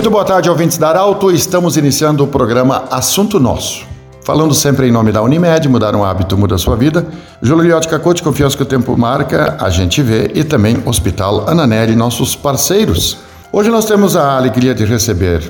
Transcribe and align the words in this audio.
Muito 0.00 0.10
boa 0.10 0.24
tarde, 0.24 0.48
ouvintes 0.48 0.78
da 0.78 0.88
Arauto. 0.88 1.30
Estamos 1.30 1.76
iniciando 1.76 2.24
o 2.24 2.26
programa 2.26 2.84
Assunto 2.90 3.38
Nosso. 3.38 3.84
Falando 4.24 4.54
sempre 4.54 4.88
em 4.88 4.90
nome 4.90 5.12
da 5.12 5.20
Unimed, 5.20 5.68
mudar 5.68 5.94
um 5.94 6.02
hábito 6.02 6.38
muda 6.38 6.54
a 6.54 6.58
sua 6.58 6.74
vida. 6.74 7.06
Júlio 7.42 7.64
Liotti 7.64 7.86
Cacote, 7.86 8.22
confiança 8.22 8.56
que 8.56 8.62
o 8.62 8.66
tempo 8.66 8.96
marca, 8.96 9.58
a 9.60 9.68
gente 9.68 10.00
vê. 10.00 10.30
E 10.34 10.42
também 10.42 10.82
Hospital 10.86 11.46
Ananelli, 11.46 11.94
nossos 11.94 12.34
parceiros. 12.34 13.18
Hoje 13.52 13.68
nós 13.68 13.84
temos 13.84 14.16
a 14.16 14.38
alegria 14.38 14.74
de 14.74 14.86
receber 14.86 15.42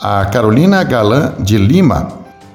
a 0.00 0.24
Carolina 0.24 0.82
Galan 0.84 1.34
de 1.38 1.58
Lima, 1.58 2.08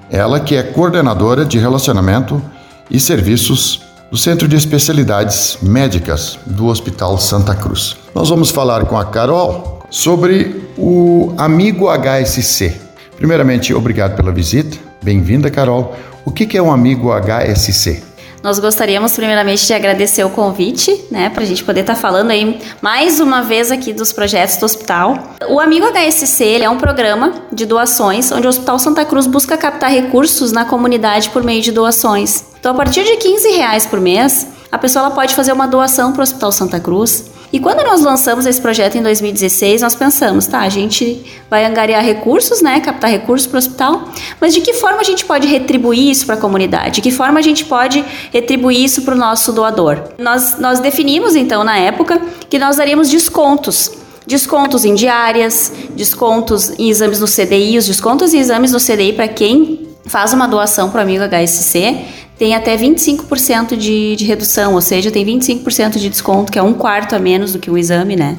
ela 0.10 0.40
que 0.40 0.55
é 0.55 0.63
coordenadora 0.63 1.46
de 1.46 1.60
relacionamento 1.60 2.41
e 2.90 2.99
serviços 2.99 3.80
do 4.10 4.18
Centro 4.18 4.48
de 4.48 4.55
Especialidades 4.55 5.60
Médicas 5.62 6.40
do 6.48 6.66
Hospital 6.66 7.20
Santa 7.20 7.54
Cruz. 7.54 7.96
Nós 8.16 8.27
vamos 8.30 8.49
falar 8.49 8.85
com 8.85 8.98
a 8.98 9.05
Carol 9.05 9.83
sobre 9.94 10.66
o 10.76 11.36
Amigo 11.38 11.88
HSC. 11.88 12.76
Primeiramente, 13.16 13.76
obrigado 13.76 14.16
pela 14.16 14.32
visita. 14.32 14.76
Bem-vinda, 15.04 15.52
Carol. 15.52 15.96
O 16.26 16.32
que 16.32 16.58
é 16.58 16.62
um 16.62 16.72
Amigo 16.72 17.12
HSC? 17.12 18.02
Nós 18.42 18.58
gostaríamos 18.58 19.14
primeiramente 19.14 19.68
de 19.68 19.72
agradecer 19.72 20.24
o 20.24 20.32
convite, 20.32 21.06
né, 21.12 21.30
para 21.30 21.44
a 21.44 21.46
gente 21.46 21.64
poder 21.64 21.82
estar 21.82 21.94
tá 21.94 22.00
falando 22.02 22.32
aí 22.32 22.60
mais 22.82 23.20
uma 23.20 23.44
vez 23.44 23.72
aqui 23.72 23.94
dos 23.94 24.12
projetos 24.12 24.58
do 24.58 24.66
hospital. 24.66 25.35
O 25.48 25.60
Amigo 25.60 25.85
HSC 25.85 26.63
é 26.63 26.70
um 26.70 26.78
programa 26.78 27.32
de 27.54 27.66
doações 27.66 28.32
onde 28.32 28.48
o 28.48 28.50
Hospital 28.50 28.80
Santa 28.80 29.05
Cruz 29.05 29.28
busca 29.28 29.55
captar 29.55 29.91
recursos 29.91 30.52
na 30.52 30.66
comunidade 30.66 31.30
por 31.30 31.44
meio 31.44 31.62
de 31.62 31.72
doações. 31.72 32.44
Então, 32.60 32.72
a 32.72 32.76
partir 32.76 33.04
de 33.04 33.16
15 33.18 33.48
reais 33.52 33.85
por 33.85 34.02
mês, 34.02 34.48
a 34.72 34.78
pessoa 34.80 35.12
pode 35.12 35.35
fazer 35.35 35.54
uma 35.54 35.68
doação 35.68 36.12
para 36.12 36.22
o 36.22 36.24
Hospital 36.24 36.52
Santa 36.52 36.80
Cruz. 36.80 37.26
E 37.54 37.59
quando 37.59 37.84
nós 37.84 38.01
lançamos 38.01 38.48
esse 38.48 38.59
projeto 38.59 38.98
em 38.98 39.04
2016, 39.04 39.84
nós 39.84 39.93
pensamos, 39.93 40.48
tá, 40.48 40.62
a 40.62 40.70
gente 40.70 41.23
vai 41.48 41.63
angariar 41.63 42.04
recursos, 42.04 42.63
né, 42.63 42.79
captar 42.79 43.12
recursos 43.12 43.45
para 43.45 43.57
o 43.57 43.60
hospital, 43.60 44.10
mas 44.41 44.55
de 44.55 44.62
que 44.62 44.73
forma 44.73 45.01
a 45.01 45.04
gente 45.04 45.23
pode 45.23 45.48
retribuir 45.48 46.10
isso 46.10 46.26
para 46.26 46.34
a 46.34 46.37
comunidade? 46.40 46.95
De 46.95 47.01
que 47.01 47.12
forma 47.12 47.37
a 47.37 47.43
gente 47.43 47.63
pode 47.65 48.04
retribuir 48.32 48.84
isso 48.84 49.04
para 49.04 49.13
o 49.13 49.18
nosso 49.18 49.54
doador? 49.54 50.01
Nós, 50.18 50.57
nós 50.57 50.79
definimos, 50.79 51.35
então, 51.35 51.63
na 51.63 51.77
época, 51.77 52.20
que 52.49 52.57
nós 52.57 52.77
daríamos 52.77 53.07
descontos 53.10 53.91
descontos 54.26 54.85
em 54.85 54.95
diárias, 54.95 55.71
descontos 55.98 56.71
em 56.79 56.90
exames 56.90 57.20
no 57.20 57.27
CDI, 57.27 57.77
os 57.77 57.85
descontos 57.85 58.34
em 58.34 58.40
exames 58.40 58.71
no 58.71 58.79
CDI 58.79 59.12
para 59.12 59.27
quem 59.27 59.90
faz 60.05 60.32
uma 60.32 60.48
doação 60.48 60.90
para 60.90 60.99
o 60.99 61.01
amigo 61.01 61.26
HSC 61.26 62.23
tem 62.37 62.55
até 62.55 62.76
25% 62.76 63.76
de, 63.76 64.16
de 64.16 64.25
redução, 64.25 64.73
ou 64.73 64.81
seja, 64.81 65.12
tem 65.12 65.25
25% 65.25 65.97
de 65.97 66.09
desconto, 66.09 66.51
que 66.51 66.57
é 66.57 66.63
um 66.63 66.73
quarto 66.73 67.16
a 67.16 67.19
menos 67.19 67.53
do 67.53 67.59
que 67.59 67.69
um 67.69 67.78
exame, 67.78 68.16
né? 68.16 68.38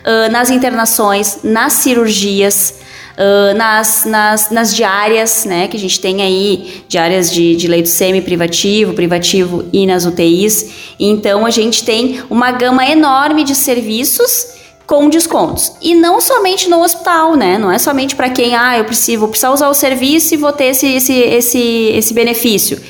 Uh, 0.00 0.30
nas 0.32 0.50
internações, 0.50 1.38
nas 1.44 1.74
cirurgias, 1.74 2.74
uh, 3.16 3.56
nas, 3.56 4.04
nas, 4.04 4.50
nas 4.50 4.74
diárias, 4.74 5.44
né? 5.44 5.68
Que 5.68 5.76
a 5.76 5.80
gente 5.80 6.00
tem 6.00 6.22
aí 6.22 6.84
diárias 6.88 7.30
de, 7.30 7.54
de 7.54 7.68
leito 7.68 7.88
semi-privativo, 7.88 8.94
privativo 8.94 9.64
e 9.72 9.86
nas 9.86 10.04
UTIs. 10.04 10.94
Então, 10.98 11.46
a 11.46 11.50
gente 11.50 11.84
tem 11.84 12.20
uma 12.28 12.50
gama 12.50 12.84
enorme 12.84 13.44
de 13.44 13.54
serviços 13.54 14.56
com 14.88 15.08
descontos. 15.08 15.72
E 15.80 15.94
não 15.94 16.20
somente 16.20 16.68
no 16.68 16.82
hospital, 16.82 17.36
né? 17.36 17.58
Não 17.58 17.70
é 17.70 17.78
somente 17.78 18.16
para 18.16 18.28
quem, 18.28 18.56
ah, 18.56 18.76
eu 18.76 18.84
preciso, 18.84 19.20
vou 19.20 19.28
precisar 19.28 19.50
usar 19.52 19.68
o 19.68 19.74
serviço 19.74 20.34
e 20.34 20.36
vou 20.36 20.52
ter 20.52 20.66
esse, 20.66 20.86
esse, 20.86 21.12
esse, 21.12 21.58
esse 21.94 22.12
benefício 22.12 22.80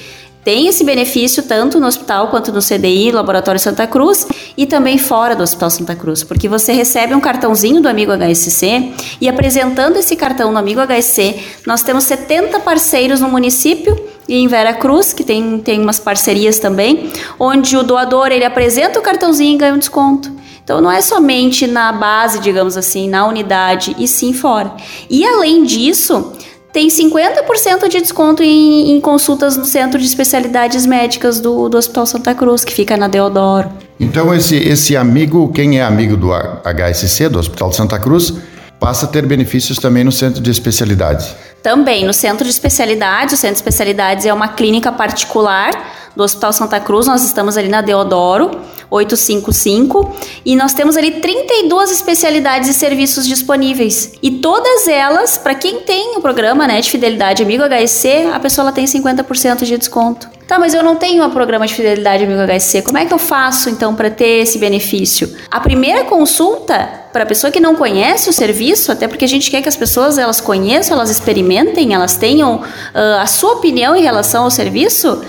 tem 0.47 0.69
esse 0.69 0.85
benefício 0.85 1.43
tanto 1.43 1.81
no 1.81 1.89
hospital 1.89 2.29
quanto 2.29 2.53
no 2.53 2.61
CDI, 2.61 3.11
Laboratório 3.11 3.59
Santa 3.59 3.85
Cruz, 3.85 4.29
e 4.57 4.65
também 4.65 4.97
fora 4.97 5.35
do 5.35 5.43
Hospital 5.43 5.71
Santa 5.71 5.97
Cruz, 5.97 6.23
porque 6.23 6.49
você 6.49 6.73
recebe 6.73 7.13
um 7.17 7.19
cartãozinho 7.19 7.81
do 7.81 7.89
Amigo 7.89 8.13
HSC 8.13 8.93
e 9.21 9.29
apresentando 9.29 9.97
esse 9.97 10.15
cartão 10.15 10.53
no 10.53 10.59
Amigo 10.59 10.81
HSC, 10.81 11.35
nós 11.67 11.83
temos 11.83 12.05
70 12.05 12.61
parceiros 12.61 13.21
no 13.21 13.29
município 13.29 14.01
e 14.29 14.37
em 14.37 14.47
Vera 14.47 14.73
Cruz, 14.73 15.13
que 15.13 15.25
tem, 15.25 15.59
tem 15.59 15.81
umas 15.81 15.99
parcerias 15.99 16.61
também, 16.61 17.11
onde 17.41 17.77
o 17.77 17.83
doador 17.83 18.29
ele 18.29 18.45
apresenta 18.45 19.01
o 19.01 19.03
cartãozinho 19.03 19.57
e 19.57 19.59
ganha 19.59 19.75
um 19.75 19.79
desconto. 19.79 20.31
Então 20.63 20.81
não 20.81 20.93
é 20.93 21.01
somente 21.01 21.67
na 21.67 21.91
base, 21.91 22.39
digamos 22.39 22.77
assim, 22.77 23.09
na 23.09 23.27
unidade, 23.27 23.97
e 23.99 24.07
sim 24.07 24.33
fora. 24.33 24.73
E 25.11 25.27
além 25.27 25.65
disso, 25.65 26.37
tem 26.77 26.89
50% 26.89 27.89
de 27.89 28.03
desconto 28.03 28.43
em, 28.43 28.91
em, 28.91 29.01
consultas 29.01 29.57
no 29.57 29.65
Centro 29.65 29.99
de 29.99 30.05
Especialidades 30.05 30.85
Médicas 30.85 31.41
do, 31.41 31.71
do 31.71 31.79
Hospital 31.79 32.05
Santa 32.05 32.35
Cruz, 32.35 32.67
que 32.67 32.73
fica 32.75 32.99
na 32.99 33.09
Deodoro. 33.09 33.71
Então, 33.99 34.35
esse, 34.35 34.57
esse 34.57 34.95
amigo, 34.95 35.51
quem 35.55 35.79
é 35.79 35.83
amigo 35.83 36.19
do 36.19 36.35
HSC, 36.35 37.31
do 37.31 37.39
Hospital 37.39 37.73
Santa 37.73 37.99
Cruz, 37.99 38.35
passa 38.79 39.07
a 39.07 39.09
ter 39.09 39.25
benefícios 39.25 39.79
também 39.79 40.05
no 40.05 40.13
Centro 40.13 40.43
de 40.43 40.51
Especialidades? 40.51 41.35
Também, 41.63 42.05
no 42.05 42.13
Centro 42.13 42.45
de 42.45 42.51
Especialidades. 42.51 43.33
O 43.33 43.39
Centro 43.39 43.55
de 43.55 43.61
Especialidades 43.61 44.27
é 44.27 44.35
uma 44.35 44.49
clínica 44.49 44.93
particular 44.93 45.71
do 46.17 46.25
Hospital 46.25 46.53
Santa 46.53 46.81
Cruz, 46.81 47.07
nós 47.07 47.23
estamos 47.23 47.57
ali 47.57 47.69
na 47.69 47.83
Deodoro 47.83 48.51
855 48.91 50.17
e 50.45 50.55
nós 50.57 50.73
temos 50.73 50.97
ali 50.97 51.21
32 51.21 51.91
especialidades 51.91 52.69
e 52.69 52.75
serviços 52.75 53.27
disponíveis. 53.27 54.13
E 54.23 54.31
todas 54.31 54.89
elas, 54.89 55.37
para 55.37 55.55
quem 55.55 55.81
tem 55.81 56.17
o 56.17 56.21
programa 56.21 56.67
né, 56.67 56.81
de 56.81 56.91
fidelidade 56.91 57.43
Amigo 57.43 57.65
HSC, 57.65 58.31
a 58.33 58.41
pessoa 58.41 58.65
ela 58.65 58.73
tem 58.73 58.85
50% 58.85 59.65
de 59.65 59.77
desconto. 59.77 60.29
Tá, 60.47 60.61
mas 60.61 60.75
eu 60.75 60.83
não 60.83 60.95
tenho 60.95 61.25
um 61.25 61.31
programa 61.31 61.67
de 61.67 61.75
fidelidade 61.75 62.23
Amigo 62.23 62.41
HSC. 62.41 62.83
Como 62.83 62.97
é 62.97 63.05
que 63.05 63.13
eu 63.13 63.19
faço 63.19 63.69
então 63.69 63.97
para 63.97 64.09
ter 64.09 64.43
esse 64.43 64.59
benefício? 64.59 65.35
A 65.51 65.59
primeira 65.59 66.05
consulta 66.05 66.89
para 67.13 67.25
a 67.25 67.27
pessoa 67.27 67.51
que 67.51 67.59
não 67.59 67.75
conhece 67.75 68.31
o 68.31 68.33
serviço, 68.33 68.93
até 68.93 69.09
porque 69.09 69.25
a 69.25 69.29
gente 69.29 69.51
quer 69.51 69.61
que 69.61 69.69
as 69.69 69.77
pessoas 69.77 70.19
elas 70.19 70.41
conheçam, 70.41 70.97
elas 70.97 71.11
experimentem, 71.11 71.95
elas 71.95 72.15
tenham 72.15 72.57
uh, 72.57 73.21
a 73.21 73.27
sua 73.27 73.55
opinião 73.55 73.97
em 73.97 74.03
relação 74.03 74.45
ao 74.45 74.51
serviço, 74.51 75.21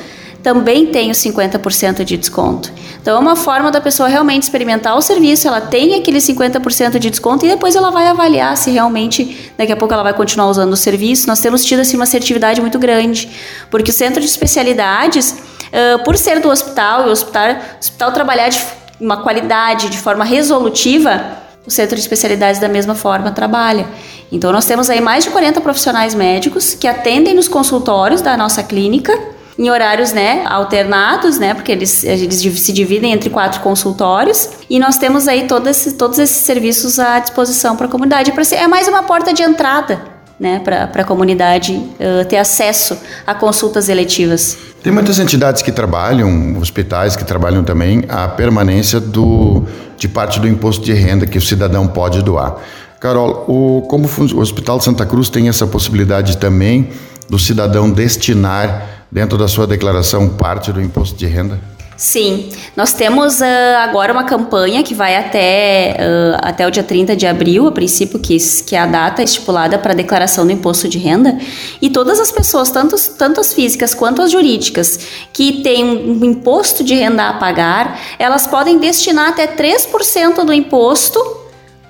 também 0.48 0.86
tem 0.86 1.12
os 1.12 1.18
50% 1.18 2.06
de 2.06 2.16
desconto. 2.16 2.72
Então 3.02 3.18
é 3.18 3.20
uma 3.20 3.36
forma 3.36 3.70
da 3.70 3.82
pessoa 3.82 4.08
realmente 4.08 4.44
experimentar 4.44 4.96
o 4.96 5.02
serviço, 5.02 5.46
ela 5.46 5.60
tem 5.60 5.96
aquele 5.96 6.20
50% 6.20 6.98
de 7.00 7.10
desconto 7.10 7.46
e 7.46 7.50
depois 7.50 7.76
ela 7.76 7.92
vai 7.92 8.08
avaliar 8.08 8.56
se 8.56 8.72
realmente 8.72 9.52
daqui 9.58 9.74
a 9.74 9.76
pouco 9.76 9.94
ela 9.94 10.04
vai 10.04 10.14
continuar 10.14 10.48
usando 10.48 10.72
o 10.72 10.78
serviço. 10.78 11.28
Nós 11.28 11.42
temos 11.42 11.66
tido 11.66 11.82
assim 11.82 11.98
uma 11.98 12.06
assertividade 12.06 12.62
muito 12.62 12.80
grande, 12.80 13.30
porque 13.70 13.92
o 13.92 13.94
centro 13.94 14.22
de 14.22 14.26
especialidades, 14.26 15.32
uh, 15.32 16.02
por 16.06 16.16
ser 16.16 16.40
do 16.40 16.48
hospital 16.48 17.08
e 17.08 17.10
o 17.10 17.12
hospital, 17.12 17.50
o 17.50 17.78
hospital 17.78 18.14
trabalhar 18.14 18.48
de 18.48 18.66
uma 19.02 19.18
qualidade, 19.18 19.90
de 19.90 19.98
forma 19.98 20.24
resolutiva, 20.24 21.26
o 21.66 21.70
centro 21.70 21.96
de 21.96 22.02
especialidades 22.02 22.62
da 22.62 22.70
mesma 22.70 22.96
forma 22.96 23.32
trabalha. 23.32 23.86
Então 24.32 24.54
nós 24.54 24.66
temos 24.66 24.90
aí 24.90 25.02
mais 25.02 25.26
de 25.26 25.30
40 25.30 25.60
profissionais 25.60 26.16
médicos 26.16 26.74
que 26.74 26.88
atendem 26.88 27.34
nos 27.34 27.50
consultórios 27.50 28.22
da 28.22 28.38
nossa 28.38 28.64
clínica 28.64 29.36
em 29.58 29.70
horários, 29.70 30.14
né, 30.14 30.44
alternados, 30.46 31.40
né, 31.40 31.54
porque 31.54 31.72
eles, 31.72 32.04
eles 32.04 32.42
se 32.60 32.72
dividem 32.72 33.12
entre 33.12 33.30
quatro 33.30 33.60
consultórios 33.62 34.50
e 34.70 34.80
nós 34.80 34.98
temos 34.98 35.28
aí 35.28 35.48
todos 35.48 35.68
esses, 35.70 35.94
todos 35.94 36.20
esses 36.20 36.38
serviços 36.38 37.00
à 37.00 37.20
disposição 37.20 37.76
para 37.76 37.88
a 37.88 37.90
comunidade. 37.90 38.32
É 38.54 38.68
mais 38.68 38.88
uma 38.88 39.04
porta 39.04 39.34
de 39.34 39.42
entrada 39.42 40.00
né, 40.40 40.60
para 40.60 41.02
a 41.02 41.04
comunidade 41.04 41.74
uh, 41.74 42.24
ter 42.30 42.38
acesso 42.38 42.98
a 43.26 43.34
consultas 43.34 43.90
eletivas. 43.90 44.58
Tem 44.84 44.94
muitas 44.94 45.18
entidades 45.18 45.62
que 45.62 45.72
trabalham, 45.72 46.58
hospitais 46.60 47.16
que 47.16 47.26
trabalham 47.26 47.64
também 47.64 48.04
a 48.08 48.28
permanência 48.28 49.00
do, 49.00 49.64
de 49.98 50.08
parte 50.08 50.40
do 50.40 50.48
imposto 50.48 50.86
de 50.86 50.94
renda 50.94 51.26
que 51.26 51.38
o 51.38 51.42
cidadão 51.42 51.88
pode 51.88 52.22
doar. 52.22 52.58
Carol, 53.00 53.46
o, 53.48 53.82
como 53.88 54.08
o 54.08 54.40
Hospital 54.40 54.80
Santa 54.80 55.06
Cruz 55.06 55.30
tem 55.30 55.50
essa 55.50 55.66
possibilidade 55.68 56.38
também 56.38 56.90
do 57.30 57.38
cidadão 57.38 57.90
destinar 57.90 58.97
dentro 59.12 59.38
da 59.38 59.48
sua 59.48 59.66
declaração 59.66 60.30
parte 60.30 60.72
do 60.72 60.82
imposto 60.82 61.16
de 61.18 61.26
renda? 61.26 61.60
Sim, 61.98 62.52
nós 62.76 62.94
temos 62.94 63.42
uh, 63.42 63.44
agora 63.80 64.14
uma 64.14 64.24
campanha 64.24 64.84
que 64.84 64.94
vai 64.94 65.16
até, 65.16 65.98
uh, 66.00 66.38
até 66.44 66.68
o 66.68 66.70
dia 66.70 66.84
30 66.84 67.16
de 67.16 67.26
abril, 67.26 67.66
a 67.66 67.72
princípio, 67.72 68.20
que, 68.20 68.38
que 68.68 68.76
é 68.76 68.80
a 68.80 68.86
data 68.86 69.24
estipulada 69.24 69.80
para 69.80 69.94
a 69.94 69.96
declaração 69.96 70.46
do 70.46 70.52
imposto 70.52 70.88
de 70.88 71.00
renda. 71.00 71.36
E 71.82 71.90
todas 71.90 72.20
as 72.20 72.32
pessoas, 72.32 72.70
tanto, 72.70 72.96
tanto 73.18 73.42
as 73.42 73.52
físicas 73.52 73.96
quanto 73.96 74.22
as 74.22 74.32
jurídicas, 74.32 75.00
que 75.34 75.64
têm 75.64 75.84
um 75.84 76.24
imposto 76.24 76.84
de 76.84 76.94
renda 76.94 77.30
a 77.30 77.34
pagar, 77.34 78.00
elas 78.20 78.46
podem 78.46 78.78
destinar 78.78 79.30
até 79.30 79.48
3% 79.48 80.46
do 80.46 80.54
imposto 80.54 81.47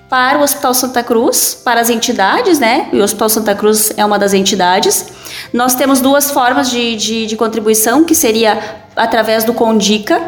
para 0.10 0.40
o 0.40 0.42
Hospital 0.42 0.74
Santa 0.74 1.04
Cruz, 1.04 1.60
para 1.64 1.82
as 1.82 1.90
entidades, 1.90 2.60
né? 2.60 2.90
E 2.94 3.00
o 3.00 3.04
Hospital 3.04 3.30
Santa 3.30 3.54
Cruz 3.54 3.92
é 3.98 4.06
uma 4.06 4.18
das 4.18 4.34
entidades. 4.34 5.08
Nós 5.54 5.76
temos 5.76 6.00
duas 6.00 6.32
formas 6.32 6.70
de, 6.70 6.96
de, 6.96 7.26
de 7.26 7.36
contribuição, 7.36 8.04
que 8.04 8.16
seria 8.16 8.78
através 8.96 9.44
do 9.44 9.54
Condica, 9.54 10.22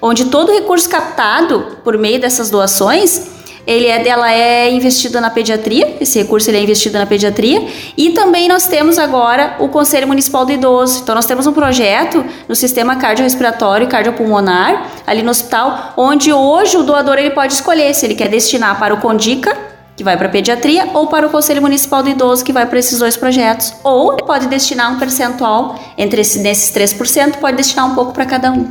onde 0.00 0.26
todo 0.26 0.52
recurso 0.52 0.88
captado 0.88 1.78
por 1.84 1.96
meio 1.98 2.20
dessas 2.20 2.50
doações 2.50 3.35
ele 3.66 3.86
é, 3.86 4.06
ela 4.06 4.32
é 4.32 4.70
investida 4.70 5.20
na 5.20 5.28
pediatria, 5.28 5.96
esse 6.00 6.18
recurso 6.18 6.48
ele 6.48 6.58
é 6.58 6.62
investido 6.62 6.98
na 6.98 7.06
pediatria, 7.06 7.66
e 7.96 8.10
também 8.10 8.48
nós 8.48 8.66
temos 8.66 8.98
agora 8.98 9.56
o 9.58 9.68
Conselho 9.68 10.06
Municipal 10.06 10.44
do 10.46 10.52
Idoso. 10.52 11.00
Então 11.02 11.14
nós 11.14 11.26
temos 11.26 11.46
um 11.46 11.52
projeto 11.52 12.24
no 12.48 12.54
sistema 12.54 12.96
cardiorrespiratório 12.96 13.86
e 13.86 13.88
cardiopulmonar, 13.88 14.90
ali 15.06 15.22
no 15.22 15.30
hospital, 15.30 15.94
onde 15.96 16.32
hoje 16.32 16.76
o 16.76 16.82
doador 16.82 17.18
ele 17.18 17.30
pode 17.30 17.54
escolher 17.54 17.92
se 17.94 18.06
ele 18.06 18.14
quer 18.14 18.28
destinar 18.28 18.78
para 18.78 18.94
o 18.94 18.98
Condica 18.98 19.65
que 19.96 20.04
vai 20.04 20.16
para 20.16 20.28
pediatria, 20.28 20.90
ou 20.92 21.06
para 21.06 21.26
o 21.26 21.30
Conselho 21.30 21.62
Municipal 21.62 22.02
do 22.02 22.10
Idoso, 22.10 22.44
que 22.44 22.52
vai 22.52 22.66
para 22.66 22.78
esses 22.78 22.98
dois 22.98 23.16
projetos. 23.16 23.72
Ou 23.82 24.16
pode 24.16 24.46
destinar 24.46 24.92
um 24.92 24.98
percentual 24.98 25.78
entre 25.96 26.20
esse, 26.20 26.38
nesses 26.40 26.70
3%, 26.70 27.36
pode 27.36 27.56
destinar 27.56 27.86
um 27.86 27.94
pouco 27.94 28.12
para 28.12 28.26
cada 28.26 28.52
um. 28.52 28.68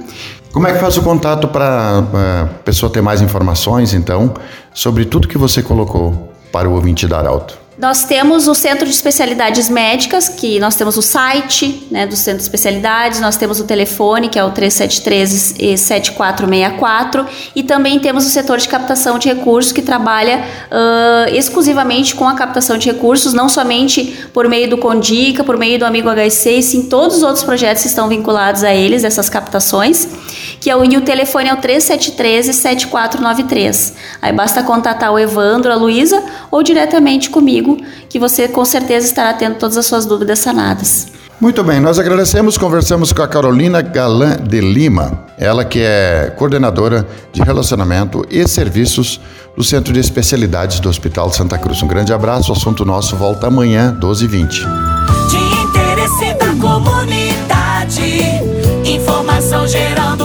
Como 0.54 0.68
é 0.68 0.74
que 0.74 0.80
faz 0.80 0.96
o 0.96 1.02
contato 1.02 1.48
para 1.48 2.00
a 2.00 2.46
pessoa 2.64 2.92
ter 2.92 3.02
mais 3.02 3.22
informações, 3.22 3.94
então, 3.94 4.34
sobre 4.74 5.04
tudo 5.04 5.28
que 5.28 5.38
você 5.38 5.62
colocou 5.62 6.32
para 6.52 6.70
o 6.70 6.74
ouvinte 6.74 7.08
da 7.08 7.18
Arauto? 7.18 7.65
Nós 7.78 8.06
temos 8.06 8.48
o 8.48 8.56
Centro 8.56 8.86
de 8.86 8.94
Especialidades 8.94 9.70
Médicas, 9.70 10.30
que 10.30 10.58
nós 10.62 10.76
temos 10.76 10.96
o 10.96 11.02
site 11.02 11.86
né, 11.92 12.08
do 12.08 12.16
Centro 12.16 12.38
de 12.38 12.44
Especialidades, 12.44 13.20
nós 13.20 13.36
temos 13.36 13.60
o 13.60 13.66
telefone, 13.66 14.30
que 14.30 14.40
é 14.40 14.44
o 14.46 14.52
3713-7464, 14.52 17.26
e 17.54 17.64
também 17.64 18.00
temos 18.00 18.26
o 18.26 18.30
setor 18.30 18.60
de 18.60 18.70
captação 18.70 19.20
de 19.20 19.28
recursos, 19.28 19.74
que 19.74 19.82
trabalha 19.82 20.46
uh, 20.72 21.36
exclusivamente 21.36 22.16
com 22.16 22.26
a 22.26 22.34
captação 22.34 22.78
de 22.78 22.90
recursos, 22.90 23.34
não 23.34 23.50
somente 23.50 24.26
por 24.34 24.48
meio 24.48 24.70
do 24.70 24.78
Condica, 24.78 25.44
por 25.44 25.58
meio 25.58 25.78
do 25.78 25.84
Amigo 25.84 26.08
HC, 26.10 26.62
sim 26.62 26.84
todos 26.84 27.18
os 27.18 27.24
outros 27.24 27.44
projetos 27.44 27.82
que 27.82 27.90
estão 27.90 28.08
vinculados 28.08 28.64
a 28.64 28.74
eles, 28.74 29.04
essas 29.04 29.30
captações, 29.30 30.08
que 30.60 30.70
é 30.70 30.76
o, 30.76 30.84
e 30.84 30.98
o 30.98 31.02
telefone 31.02 31.50
é 31.50 31.54
o 31.54 31.58
3713-7493. 31.58 33.94
Aí 34.22 34.34
basta 34.34 34.62
contatar 34.64 35.12
o 35.12 35.20
Evandro, 35.20 35.72
a 35.72 35.76
Luísa, 35.76 36.22
ou 36.52 36.62
diretamente 36.64 37.30
comigo 37.30 37.78
que 38.10 38.20
você 38.20 38.48
com 38.48 38.66
certeza 38.66 39.06
estará 39.06 39.34
tendo 39.34 39.58
todas 39.58 39.78
as 39.78 39.86
suas 39.86 40.06
dúvidas 40.06 40.40
sanadas. 40.40 41.14
Muito 41.40 41.64
bem, 41.66 41.80
nós 41.82 42.00
agradecemos, 42.00 42.58
conversamos 42.58 43.12
com 43.12 43.22
a 43.22 43.28
Carolina 43.28 43.82
Galan 43.82 44.38
de 44.38 44.62
Lima, 44.62 45.26
ela 45.38 45.66
que 45.66 45.82
é 45.82 46.34
coordenadora 46.38 47.06
de 47.34 47.42
relacionamento 47.42 48.26
e 48.30 48.48
serviços 48.48 49.20
do 49.56 49.64
Centro 49.64 49.92
de 49.92 50.00
Especialidades 50.00 50.80
do 50.80 50.88
Hospital 50.88 51.30
Santa 51.32 51.58
Cruz. 51.58 51.84
Um 51.84 51.88
grande 51.88 52.14
abraço, 52.14 52.54
o 52.54 52.56
assunto 52.56 52.86
nosso 52.86 53.18
volta 53.18 53.48
amanhã, 53.48 53.94
12h20. 54.00 54.66
De 55.30 55.38
interesse 55.62 56.34
da 56.36 56.56
comunidade, 56.56 58.22
informação 58.86 59.68
gerando 59.68 60.25